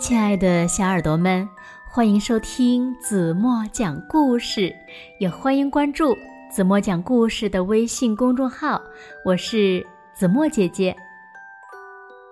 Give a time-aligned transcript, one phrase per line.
[0.00, 1.48] 亲爱的小耳朵们，
[1.84, 4.72] 欢迎收听子墨讲故事，
[5.18, 6.16] 也欢迎关注
[6.48, 8.80] 子墨讲故事的微信公众号。
[9.24, 9.84] 我是
[10.14, 10.94] 子墨姐姐。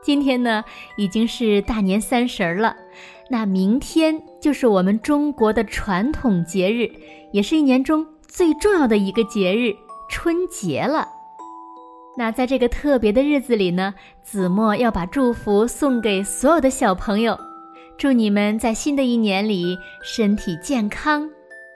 [0.00, 0.62] 今天呢，
[0.96, 2.76] 已经是大年三十了，
[3.28, 6.88] 那明天就是我们中国的传统节日，
[7.32, 9.74] 也是一年中最重要的一个节日——
[10.08, 11.08] 春节了。
[12.16, 17.36] 那在这个特别的日子里呢，子墨要把祝福送给所有的小朋友。
[17.98, 21.26] 祝你们在新的一年里身体健康，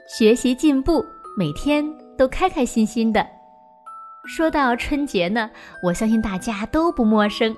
[0.07, 1.03] 学习进步，
[1.35, 1.83] 每天
[2.19, 3.27] 都开开心心的。
[4.27, 5.51] 说到春节呢，
[5.83, 7.57] 我相信大家都不陌生。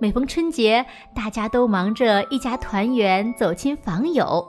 [0.00, 4.44] 每逢春节，大家都忙着一家团圆、走亲访友，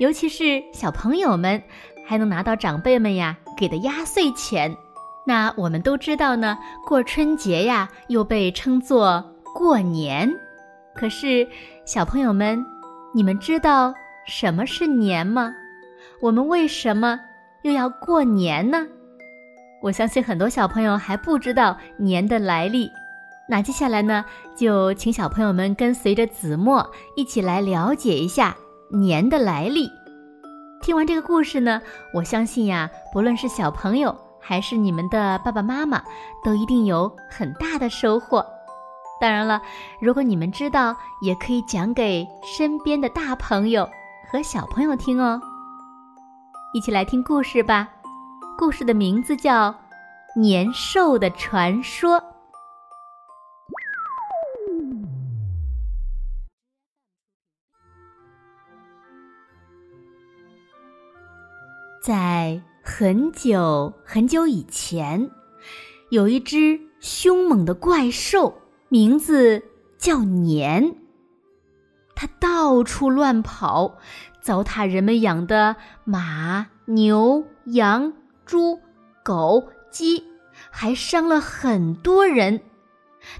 [0.00, 1.62] 尤其是小朋友们，
[2.04, 4.76] 还能拿到长辈们呀给的压岁钱。
[5.24, 10.28] 那我们都知道呢，过春节呀又被称作过年。
[10.92, 11.46] 可是
[11.84, 12.66] 小朋友们。
[13.16, 13.94] 你们知道
[14.26, 15.54] 什么是年吗？
[16.20, 17.18] 我们为什么
[17.62, 18.86] 又要过年呢？
[19.80, 22.90] 我相信很多小朋友还不知道年的来历。
[23.48, 24.22] 那接下来呢，
[24.54, 26.86] 就请小朋友们跟随着子墨
[27.16, 28.54] 一起来了解一下
[28.92, 29.90] 年的来历。
[30.82, 31.80] 听完这个故事呢，
[32.12, 36.04] 我相信呀，不论是小朋友还是你们的爸爸妈妈，
[36.44, 38.44] 都一定有很大的收获。
[39.18, 39.62] 当然了，
[39.98, 43.88] 如果你们知道，也可以讲给身边的大朋友
[44.30, 45.40] 和小朋友听哦。
[46.74, 47.88] 一起来听故事吧，
[48.58, 49.70] 故事的名字叫
[50.38, 52.20] 《年兽的传说》。
[62.02, 65.30] 在很久很久以前，
[66.10, 68.54] 有一只凶猛的怪兽。
[68.88, 69.62] 名字
[69.98, 70.94] 叫年，
[72.14, 73.98] 它到处乱跑，
[74.40, 75.74] 糟蹋人们养的
[76.04, 78.12] 马、牛、羊、
[78.44, 78.78] 猪、
[79.24, 80.22] 狗、鸡，
[80.70, 82.60] 还伤了很多人。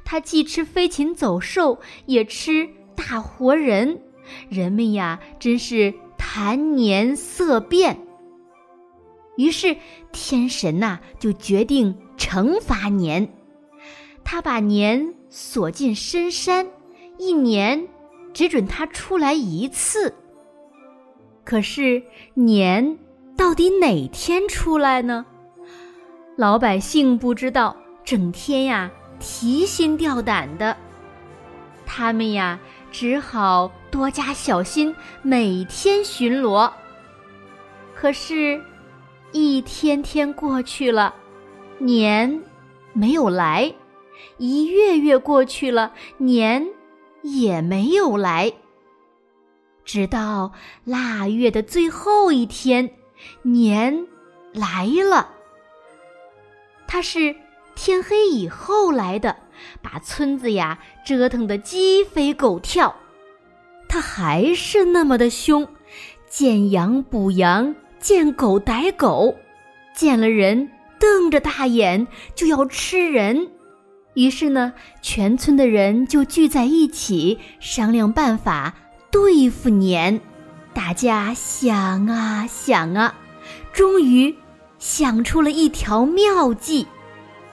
[0.05, 4.03] 它既吃飞禽走兽，也吃大活人，
[4.49, 7.97] 人们呀，真是谈年色变。
[9.37, 9.77] 于是
[10.11, 13.33] 天神呐，就决定惩罚年，
[14.25, 15.15] 他把年。
[15.29, 16.67] 锁进深山，
[17.19, 17.87] 一年
[18.33, 20.15] 只准他出来一次。
[21.45, 22.03] 可是
[22.35, 22.99] 年
[23.37, 25.25] 到底哪天出来呢？
[26.37, 30.77] 老百姓不知道，整天呀提心吊胆的。
[31.87, 32.59] 他们呀
[32.91, 36.71] 只好多加小心，每天巡逻。
[37.95, 38.61] 可是，
[39.33, 41.15] 一天天过去了，
[41.79, 42.43] 年
[42.93, 43.73] 没有来。
[44.39, 46.67] 一月月过去了，年
[47.23, 48.53] 也没有来。
[49.85, 50.53] 直到
[50.85, 52.91] 腊月的最后一天，
[53.43, 54.07] 年
[54.53, 55.31] 来了。
[56.89, 57.35] 他是
[57.75, 59.37] 天黑以后来的，
[59.83, 62.95] 把村子呀折腾得鸡飞狗跳。
[63.89, 65.69] 他还是那么的凶，
[66.29, 69.37] 见羊捕羊，见狗逮狗，
[69.95, 73.53] 见了人瞪着大眼就要吃人。
[74.17, 74.73] 于是呢，
[75.03, 78.73] 全村的人就聚在一起商量办法
[79.11, 80.23] 对付年。
[80.73, 83.15] 大家想啊想啊，
[83.75, 84.35] 终于
[84.79, 86.87] 想出了一条妙计。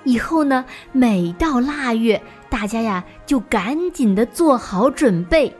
[0.05, 0.63] 以后呢，
[0.93, 5.53] 每到腊月，大家呀就赶紧的做好准备，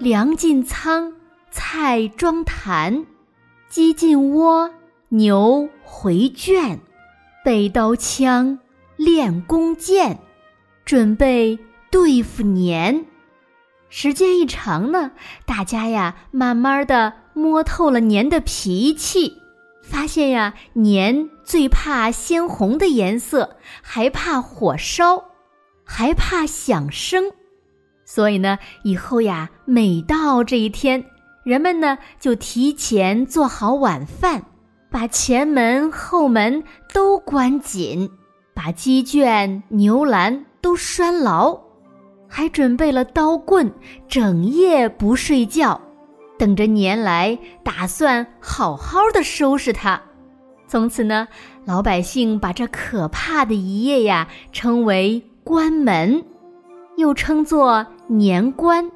[0.00, 1.12] 粮进仓，
[1.52, 3.06] 菜装坛，
[3.68, 4.68] 鸡进窝，
[5.10, 6.80] 牛回圈，
[7.44, 8.58] 备刀枪。
[8.98, 10.18] 练弓箭，
[10.84, 13.06] 准备对付年。
[13.88, 15.12] 时间一长呢，
[15.46, 19.40] 大家呀，慢慢的摸透了年的脾气，
[19.82, 25.24] 发现呀，年最怕鲜红的颜色，还怕火烧，
[25.84, 27.32] 还怕响声。
[28.04, 31.04] 所以呢，以后呀，每到这一天，
[31.44, 34.44] 人们呢就提前做好晚饭，
[34.90, 38.10] 把前门后门都关紧。
[38.68, 41.58] 把鸡圈、牛栏都拴牢，
[42.28, 43.72] 还准备了刀棍，
[44.06, 45.80] 整夜不睡觉，
[46.38, 50.02] 等着年来，打算好好的收拾他。
[50.66, 51.26] 从此呢，
[51.64, 56.22] 老百姓把这可怕的一夜呀称为关门，
[56.98, 58.90] 又称作年关。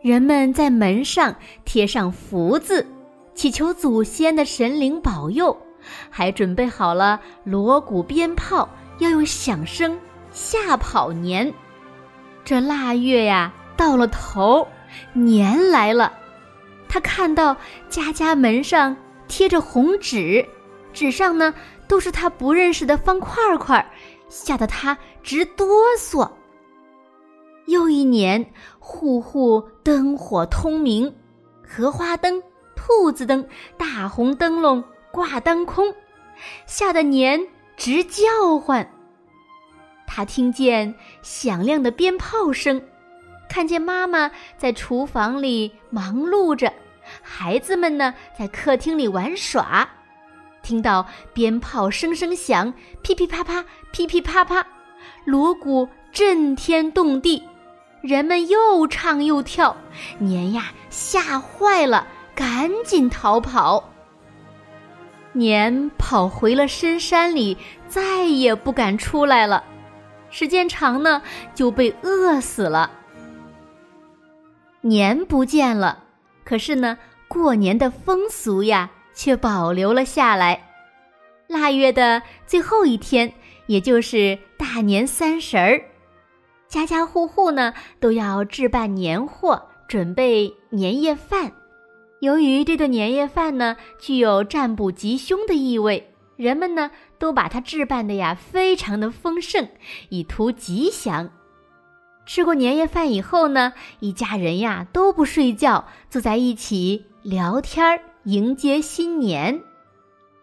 [0.00, 1.36] 人们在门上
[1.66, 2.86] 贴上福字，
[3.34, 5.54] 祈求祖先的神灵保佑。
[6.10, 9.98] 还准备好了锣鼓鞭炮，要用响声
[10.30, 11.52] 吓跑年。
[12.44, 14.66] 这腊月呀到了头，
[15.12, 16.12] 年来了。
[16.88, 17.56] 他看到
[17.88, 18.96] 家家门上
[19.26, 20.46] 贴着红纸，
[20.92, 21.52] 纸上呢
[21.88, 23.90] 都是他不认识的方块块，
[24.28, 25.66] 吓得他直哆
[25.98, 26.30] 嗦。
[27.66, 31.12] 又一年，户户灯火通明，
[31.66, 32.42] 荷花灯、
[32.76, 33.44] 兔子灯、
[33.78, 34.84] 大红灯笼
[35.14, 35.94] 挂当空，
[36.66, 37.40] 吓得年
[37.76, 38.90] 直叫唤。
[40.08, 42.82] 他听见响亮的鞭炮声，
[43.48, 46.72] 看见妈妈在厨房里忙碌着，
[47.22, 49.88] 孩子们呢在客厅里玩耍，
[50.64, 54.66] 听到鞭炮声声响，噼噼啪啪，噼噼啪啪，
[55.24, 57.44] 锣鼓震天动地。
[58.02, 59.76] 人们又唱又跳，
[60.18, 63.93] 年呀吓坏了，赶紧逃跑。
[65.34, 69.62] 年跑回了深山里，再也不敢出来了。
[70.30, 71.20] 时间长呢，
[71.54, 72.90] 就被饿死了。
[74.80, 76.02] 年不见了，
[76.44, 76.96] 可是呢，
[77.28, 80.60] 过年的风俗呀却保留了下来。
[81.46, 83.32] 腊月的最后一天，
[83.66, 85.80] 也就是大年三十儿。
[86.68, 91.52] 家家户户呢都要置办年货，准备年夜饭。
[92.24, 99.68] 由于这顿年夜饭呢具有占卜吉凶的意味，人们呢都把它置办的呀非常的丰盛，
[100.08, 101.30] 以图吉祥。
[102.24, 109.60] 吃过年夜饭以后呢，一家人呀都不睡觉，坐在一起聊天儿，迎接新年。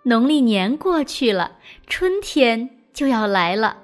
[0.04, 1.54] 农历年过去了，
[1.88, 3.78] 春天就要来了。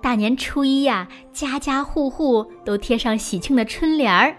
[0.00, 4.34] 大年初一呀，家家户户都贴上喜庆的春联儿，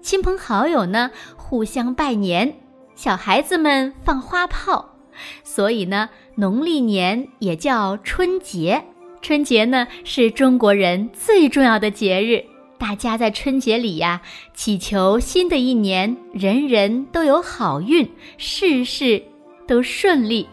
[0.00, 1.12] 亲朋好友呢
[1.52, 2.54] 互相拜年，
[2.94, 4.96] 小孩子们放花炮，
[5.44, 8.82] 所以呢，农历年也叫春节。
[9.20, 12.42] 春节呢是中国人最重要的节日，
[12.78, 14.22] 大家在春节里呀
[14.54, 19.22] 祈求新的一年人人都有好运，事事
[19.68, 20.48] 都顺利。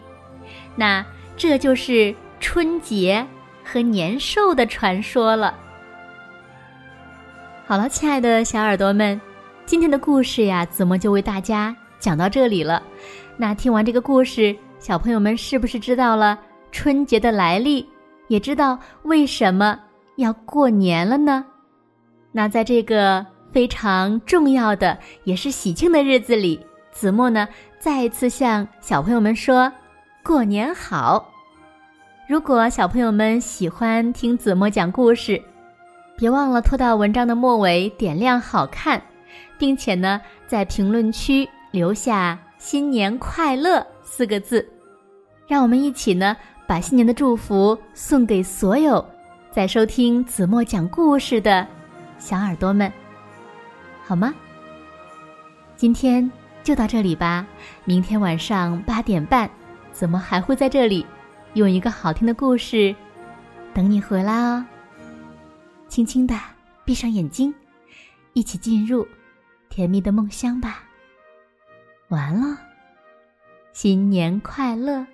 [0.76, 1.02] 那
[1.34, 3.26] 这就是春节。
[3.64, 5.56] 和年兽的传说了。
[7.66, 9.18] 好了，亲爱的小耳朵们，
[9.70, 12.82] 今天的故事呀，子墨就为大家讲到这里了。
[13.36, 16.36] 那听完这个故事，小朋友们是不是知道了
[16.72, 17.88] 春节的来历，
[18.26, 19.78] 也知道为什么
[20.16, 21.44] 要过年了呢？
[22.32, 26.58] 那在这个非常重要的也是喜庆的日子里，
[26.90, 27.46] 子墨呢
[27.78, 29.72] 再一次向小朋友们说：
[30.24, 31.24] 过年好！
[32.28, 35.40] 如果小朋友们喜欢听子墨讲故事，
[36.18, 39.00] 别忘了拖到文章的末尾点亮“好看”，
[39.58, 44.66] 并且呢，在评论区留下“新年快乐”四个字，
[45.46, 46.36] 让我们一起呢
[46.66, 49.04] 把新年的祝福送给所有
[49.50, 51.66] 在收听子墨讲故事的
[52.18, 52.92] 小耳朵们，
[54.04, 54.34] 好吗？
[55.76, 56.30] 今天
[56.62, 57.46] 就到这里吧，
[57.84, 59.50] 明天晚上八点半，
[59.92, 61.06] 子墨还会在这里。
[61.54, 62.94] 用一个好听的故事
[63.74, 64.64] 等你回来哦。
[65.88, 66.38] 轻轻的
[66.84, 67.52] 闭上眼睛，
[68.34, 69.04] 一起进入
[69.70, 70.82] 甜蜜的梦乡吧。
[72.08, 72.58] 完了，
[73.72, 75.06] 新年快乐。